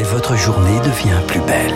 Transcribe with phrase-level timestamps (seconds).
[0.00, 1.74] et votre journée devient plus belle.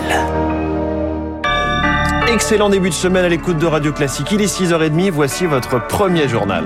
[2.33, 4.31] Excellent début de semaine à l'écoute de Radio Classique.
[4.31, 6.65] Il est 6h30, voici votre premier journal.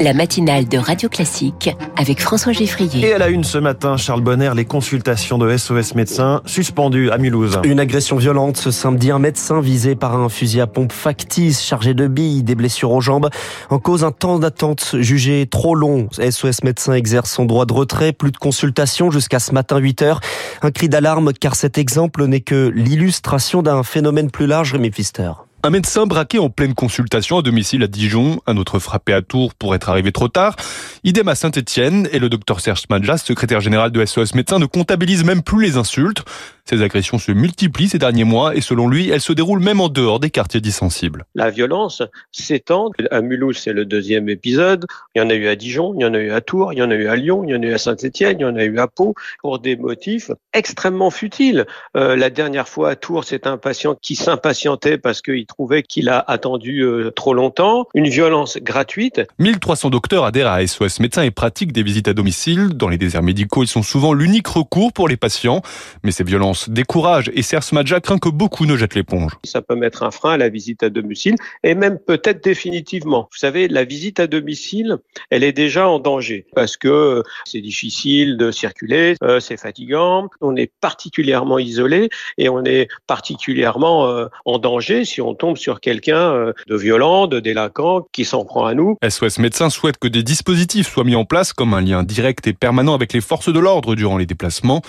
[0.00, 3.08] La matinale de Radio Classique avec François Geffrier.
[3.08, 7.18] Et à la une ce matin, Charles Bonner, les consultations de SOS médecins suspendues à
[7.18, 7.60] Mulhouse.
[7.64, 11.94] Une agression violente ce samedi, un médecin visé par un fusil à pompe factice chargé
[11.94, 13.28] de billes, des blessures aux jambes.
[13.70, 16.08] En cause, un temps d'attente jugé trop long.
[16.12, 20.20] SOS médecins exerce son droit de retrait, plus de consultations jusqu'à ce matin 8 heures.
[20.62, 25.30] Un cri d'alarme car cet exemple n'est que l'illustration d'un phénomène plus large, Rémi Pfister.
[25.64, 29.54] Un médecin braqué en pleine consultation à domicile à Dijon, un autre frappé à Tours
[29.54, 30.56] pour être arrivé trop tard.
[31.04, 35.24] Idem à Saint-Etienne et le docteur Serge Madjas, secrétaire général de SOS Médecins, ne comptabilise
[35.24, 36.22] même plus les insultes.
[36.66, 39.90] Ces agressions se multiplient ces derniers mois et selon lui, elles se déroulent même en
[39.90, 41.26] dehors des quartiers dissensibles.
[41.34, 42.90] La violence s'étend.
[43.10, 44.86] À Mulhouse, c'est le deuxième épisode.
[45.14, 46.78] Il y en a eu à Dijon, il y en a eu à Tours, il
[46.78, 48.46] y en a eu à Lyon, il y en a eu à Saint-Etienne, il y
[48.46, 51.66] en a eu à Pau, pour des motifs extrêmement futiles.
[51.98, 56.08] Euh, la dernière fois à Tours, c'est un patient qui s'impatientait parce qu'il trouvait qu'il
[56.08, 57.88] a attendu euh, trop longtemps.
[57.92, 59.20] Une violence gratuite.
[59.38, 62.68] 1300 docteurs adhèrent à SOS Médecins et pratiquent des visites à domicile.
[62.68, 65.60] Dans les déserts médicaux, ils sont souvent l'unique recours pour les patients.
[66.04, 69.32] Mais ces violences décourage et Serge Madja craint que beaucoup ne jettent l'éponge.
[69.44, 73.28] Ça peut mettre un frein à la visite à domicile et même peut-être définitivement.
[73.32, 74.98] Vous savez, la visite à domicile,
[75.30, 80.56] elle est déjà en danger parce que c'est difficile de circuler, euh, c'est fatigant, on
[80.56, 82.08] est particulièrement isolé
[82.38, 87.26] et on est particulièrement euh, en danger si on tombe sur quelqu'un euh, de violent,
[87.26, 88.96] de délinquant qui s'en prend à nous.
[89.06, 92.52] SOS Médecins souhaite que des dispositifs soient mis en place comme un lien direct et
[92.52, 94.82] permanent avec les forces de l'ordre durant les déplacements.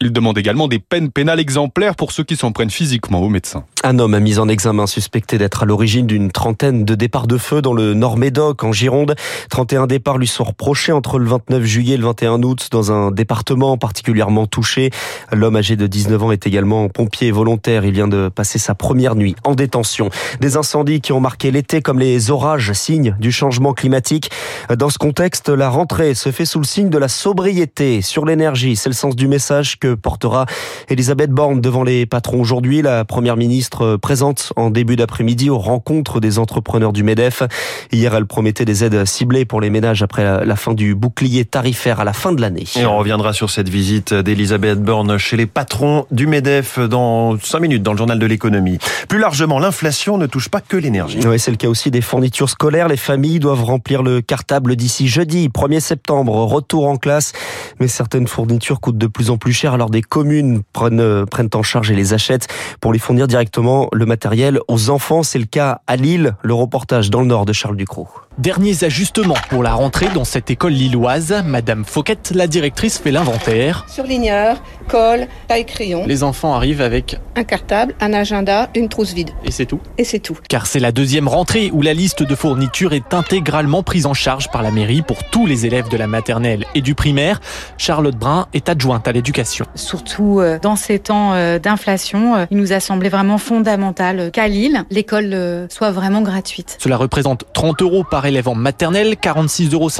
[0.00, 3.64] Il demande également des peines pénal exemplaire pour ceux qui s'en prennent physiquement aux médecins.
[3.84, 7.36] Un homme a mis en examen suspecté d'être à l'origine d'une trentaine de départs de
[7.36, 9.14] feu dans le Nord-Médoc, en Gironde.
[9.50, 13.10] 31 départs lui sont reprochés entre le 29 juillet et le 21 août dans un
[13.10, 14.90] département particulièrement touché.
[15.32, 17.84] L'homme âgé de 19 ans est également pompier volontaire.
[17.84, 20.10] Il vient de passer sa première nuit en détention.
[20.40, 24.30] Des incendies qui ont marqué l'été comme les orages, signe du changement climatique.
[24.74, 28.76] Dans ce contexte, la rentrée se fait sous le signe de la sobriété sur l'énergie.
[28.76, 30.46] C'est le sens du message que portera
[30.88, 32.80] Elisabeth Borne devant les patrons aujourd'hui.
[32.80, 37.42] La première ministre présente en début d'après-midi aux rencontres des entrepreneurs du MEDEF.
[37.90, 42.00] Hier, elle promettait des aides ciblées pour les ménages après la fin du bouclier tarifaire
[42.00, 42.64] à la fin de l'année.
[42.76, 47.60] Et on reviendra sur cette visite d'Elisabeth Borne chez les patrons du MEDEF dans 5
[47.60, 48.78] minutes dans le journal de l'économie.
[49.08, 51.18] Plus largement, l'inflation ne touche pas que l'énergie.
[51.26, 52.88] Oui, c'est le cas aussi des fournitures scolaires.
[52.88, 57.32] Les familles doivent remplir le cartable d'ici jeudi, 1er septembre, retour en classe.
[57.80, 60.91] Mais certaines fournitures coûtent de plus en plus cher alors des communes prennent
[61.30, 62.48] prennent en charge et les achètent
[62.80, 65.22] pour les fournir directement le matériel aux enfants.
[65.22, 66.34] C'est le cas à Lille.
[66.42, 68.08] Le reportage dans le nord de Charles Ducrot.
[68.38, 71.42] Derniers ajustements pour la rentrée dans cette école lilloise.
[71.44, 73.84] Madame Fauquette, la directrice, fait l'inventaire.
[73.88, 76.04] Surligneur, colle, taille crayon.
[76.06, 79.30] Les enfants arrivent avec un cartable, un agenda, une trousse vide.
[79.44, 80.38] Et c'est tout Et c'est tout.
[80.48, 84.50] Car c'est la deuxième rentrée où la liste de fournitures est intégralement prise en charge
[84.50, 87.38] par la mairie pour tous les élèves de la maternelle et du primaire.
[87.76, 89.66] Charlotte Brun est adjointe à l'éducation.
[89.74, 94.48] Surtout euh, dans ces temps euh, d'inflation, euh, il nous a semblé vraiment fondamental qu'à
[94.48, 96.76] Lille, l'école soit vraiment gratuite.
[96.80, 99.90] Cela représente 30 euros par élève en maternelle, 46,50 euros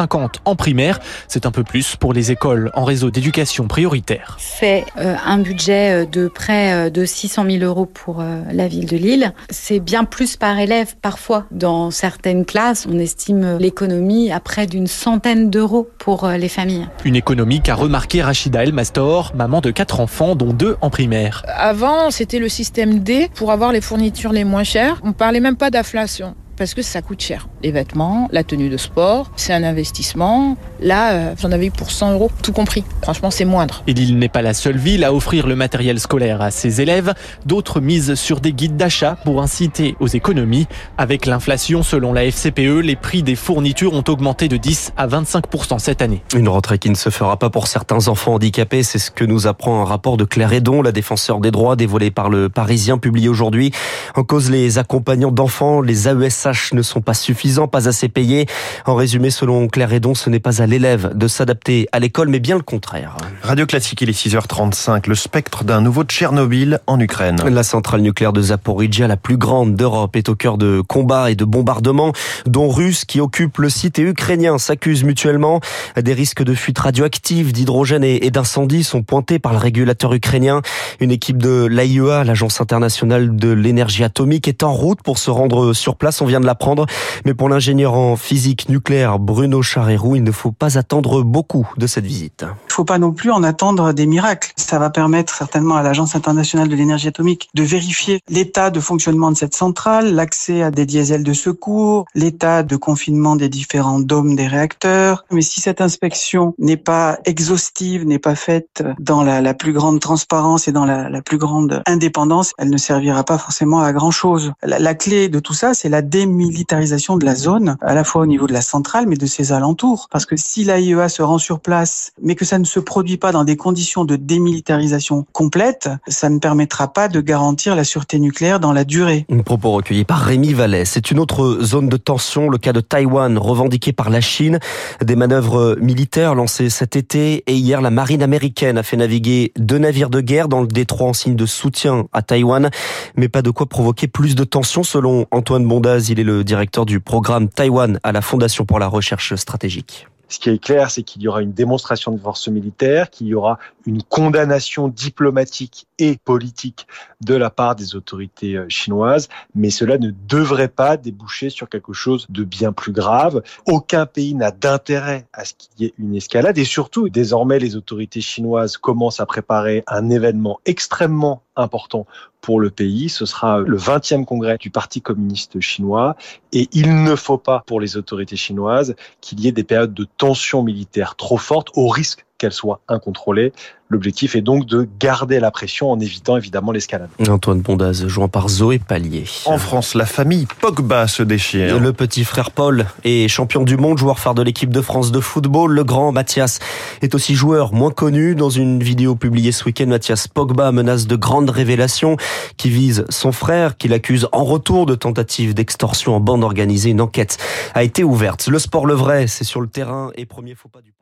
[0.44, 0.98] en primaire.
[1.28, 4.36] C'est un peu plus pour les écoles en réseau d'éducation prioritaire.
[4.38, 8.22] C'est euh, un budget euh, de près euh, de 600 000 euros pour
[8.52, 9.32] la ville de Lille.
[9.50, 11.46] C'est bien plus par élève parfois.
[11.50, 16.88] Dans certaines classes, on estime l'économie à près d'une centaine d'euros pour les familles.
[17.04, 21.44] Une économie qu'a remarqué Rachida El Mastor, maman de quatre enfants, dont deux en primaire.
[21.48, 25.00] Avant, c'était le système D pour avoir les fournitures les moins chères.
[25.04, 27.48] On parlait même pas d'inflation parce que ça coûte cher.
[27.64, 30.56] Les vêtements, la tenue de sport, c'est un investissement.
[30.80, 32.84] Là, euh, j'en avais eu pour 100 euros, tout compris.
[33.02, 33.82] Franchement, c'est moindre.
[33.88, 37.14] Et Lille n'est pas la seule ville à offrir le matériel scolaire à ses élèves.
[37.46, 40.68] D'autres misent sur des guides d'achat pour inciter aux économies.
[40.98, 45.80] Avec l'inflation, selon la FCPE, les prix des fournitures ont augmenté de 10 à 25%
[45.80, 46.22] cette année.
[46.32, 49.48] Une rentrée qui ne se fera pas pour certains enfants handicapés, c'est ce que nous
[49.48, 53.28] apprend un rapport de Claire Edon, la défenseur des droits dévoilé par le Parisien, publié
[53.28, 53.72] aujourd'hui.
[54.14, 58.46] En cause, les accompagnants d'enfants, les AESH ne sont pas suffisants, pas assez payés.
[58.86, 62.40] En résumé, selon Claire Edon, ce n'est pas à l'élève de s'adapter à l'école, mais
[62.40, 63.16] bien le contraire.
[63.42, 65.08] Radio Classique, il est 6h35.
[65.08, 67.42] Le spectre d'un nouveau Tchernobyl en Ukraine.
[67.48, 71.34] La centrale nucléaire de Zaporizhia, la plus grande d'Europe, est au cœur de combats et
[71.34, 72.12] de bombardements,
[72.46, 75.60] dont Russes qui occupent le site et Ukrainiens s'accusent mutuellement.
[75.96, 80.62] Des risques de fuite radioactive, d'hydrogène et d'incendie sont pointés par le régulateur ukrainien.
[81.00, 85.72] Une équipe de l'AIEA, l'Agence internationale de l'énergie atomique, est en route pour se rendre
[85.72, 86.20] sur place.
[86.32, 86.86] Vient de l'apprendre.
[87.26, 91.86] Mais pour l'ingénieur en physique nucléaire Bruno Charérou, il ne faut pas attendre beaucoup de
[91.86, 92.46] cette visite.
[92.48, 94.50] Il ne faut pas non plus en attendre des miracles.
[94.56, 99.30] Ça va permettre certainement à l'Agence internationale de l'énergie atomique de vérifier l'état de fonctionnement
[99.30, 104.34] de cette centrale, l'accès à des diesels de secours, l'état de confinement des différents dômes
[104.34, 105.26] des réacteurs.
[105.30, 110.66] Mais si cette inspection n'est pas exhaustive, n'est pas faite dans la, plus grande transparence
[110.66, 114.52] et dans la, plus grande indépendance, elle ne servira pas forcément à grand chose.
[114.62, 118.22] La, la clé de tout ça, c'est la démilitarisation de la zone, à la fois
[118.22, 120.08] au niveau de la centrale, mais de ses alentours.
[120.10, 123.32] Parce que si l'AIEA se rend sur place, mais que ça ne se produit pas
[123.32, 128.60] dans des conditions de démilitarisation complète, ça ne permettra pas de garantir la sûreté nucléaire
[128.60, 129.26] dans la durée.
[129.30, 130.88] Un propos recueilli par Rémi Vallès.
[130.88, 134.60] C'est une autre zone de tension, le cas de Taïwan, revendiqué par la Chine.
[135.02, 139.78] Des manœuvres militaires lancées cet été et hier, la marine américaine a fait naviguer deux
[139.78, 142.70] navires de guerre dans le détroit en signe de soutien à Taïwan,
[143.16, 146.11] mais pas de quoi provoquer plus de tensions selon Antoine Bondaz.
[146.12, 150.08] Il est le directeur du programme Taïwan à la Fondation pour la recherche stratégique.
[150.32, 153.34] Ce qui est clair, c'est qu'il y aura une démonstration de force militaire, qu'il y
[153.34, 156.86] aura une condamnation diplomatique et politique
[157.20, 162.26] de la part des autorités chinoises, mais cela ne devrait pas déboucher sur quelque chose
[162.30, 163.42] de bien plus grave.
[163.66, 167.76] Aucun pays n'a d'intérêt à ce qu'il y ait une escalade et surtout, désormais, les
[167.76, 172.06] autorités chinoises commencent à préparer un événement extrêmement important
[172.40, 173.08] pour le pays.
[173.08, 176.16] Ce sera le 20e congrès du Parti communiste chinois
[176.52, 180.06] et il ne faut pas pour les autorités chinoises qu'il y ait des périodes de
[180.22, 183.52] tension militaire trop fortes au risque qu'elles soient incontrôlées.
[183.88, 187.10] L'objectif est donc de garder la pression en évitant évidemment l'escalade.
[187.28, 189.26] Antoine Bondaz, joint par Zoé Pallier.
[189.44, 191.78] En France, la famille Pogba se déchire.
[191.78, 195.20] Le petit frère Paul est champion du monde, joueur phare de l'équipe de France de
[195.20, 195.72] football.
[195.72, 196.58] Le grand Mathias
[197.00, 198.34] est aussi joueur moins connu.
[198.34, 202.16] Dans une vidéo publiée ce week-end, Mathias Pogba menace de grandes révélations
[202.56, 206.90] qui visent son frère, qu'il accuse en retour de tentative d'extorsion en bande organisée.
[206.90, 207.36] Une enquête
[207.74, 208.48] a été ouverte.
[208.48, 210.92] Le sport le vrai, c'est sur le terrain et premier faux pas du